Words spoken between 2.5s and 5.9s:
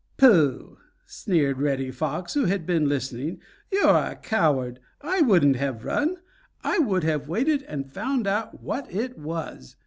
been listening. "You're a coward. I wouldn't have